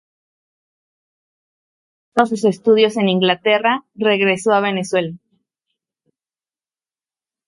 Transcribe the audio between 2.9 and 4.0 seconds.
en Inglaterra,